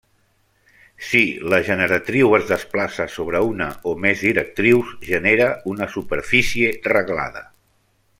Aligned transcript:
Si 1.07 1.19
la 1.53 1.57
generatriu 1.67 2.31
es 2.37 2.47
desplaça 2.51 3.05
sobre 3.15 3.41
una 3.49 3.67
o 3.91 3.93
més 4.07 4.23
directrius, 4.29 4.95
genera 5.11 5.51
una 5.75 5.89
superfície 5.97 6.73
reglada. 6.95 7.45